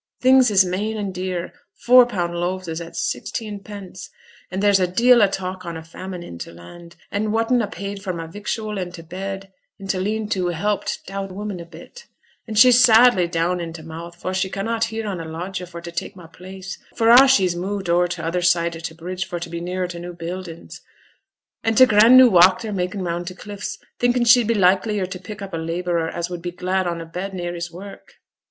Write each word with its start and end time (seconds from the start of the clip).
Things 0.19 0.49
is 0.49 0.65
main 0.65 0.97
an' 0.97 1.11
dear; 1.11 1.53
four 1.85 2.07
pound 2.07 2.33
loaves 2.33 2.67
is 2.67 2.81
at 2.81 2.95
sixteenpence; 2.95 4.09
an' 4.49 4.59
there's 4.59 4.79
a 4.79 4.87
deal 4.87 5.21
o' 5.21 5.27
talk 5.27 5.63
on 5.63 5.77
a 5.77 5.83
famine 5.83 6.23
i' 6.23 6.37
t' 6.37 6.49
land; 6.51 6.95
an' 7.11 7.31
whaten 7.31 7.61
a 7.61 7.67
paid 7.67 8.01
for 8.01 8.11
my 8.11 8.25
victual 8.25 8.79
an' 8.79 8.91
t' 8.91 9.03
bed 9.03 9.51
i' 9.79 9.85
t' 9.85 9.99
lean 9.99 10.27
to 10.29 10.47
helped 10.47 11.05
t' 11.05 11.13
oud 11.13 11.31
woman 11.31 11.59
a 11.59 11.65
bit, 11.65 12.07
an' 12.47 12.55
she's 12.55 12.83
sadly 12.83 13.27
down 13.27 13.61
i' 13.61 13.69
t' 13.71 13.83
mouth, 13.83 14.15
for 14.15 14.33
she 14.33 14.49
cannot 14.49 14.85
hear 14.85 15.05
on 15.07 15.19
a 15.21 15.25
lodger 15.25 15.67
for 15.67 15.79
t' 15.81 15.91
tak' 15.91 16.15
my 16.15 16.25
place, 16.25 16.79
for 16.95 17.11
a' 17.11 17.27
she's 17.27 17.55
moved 17.55 17.87
o'er 17.87 18.07
to 18.07 18.15
t' 18.15 18.21
other 18.23 18.41
side 18.41 18.75
o' 18.75 18.79
t' 18.79 18.95
bridge 18.95 19.25
for 19.27 19.39
t' 19.39 19.51
be 19.51 19.61
nearer 19.61 19.87
t' 19.87 19.99
new 19.99 20.13
buildings, 20.13 20.81
an' 21.63 21.75
t' 21.75 21.85
grand 21.85 22.17
new 22.17 22.27
walk 22.27 22.59
they're 22.61 22.73
makin' 22.73 23.03
round 23.03 23.27
t' 23.27 23.35
cliffs, 23.35 23.77
thinkin' 23.99 24.25
she'd 24.25 24.47
be 24.47 24.55
likelier 24.55 25.05
t' 25.05 25.19
pick 25.19 25.43
up 25.43 25.53
a 25.53 25.57
labourer 25.57 26.09
as 26.09 26.27
would 26.27 26.41
be 26.41 26.49
glad 26.49 26.87
on 26.87 26.99
a 26.99 27.05
bed 27.05 27.35
near 27.35 27.53
his 27.53 27.71
work. 27.71 28.13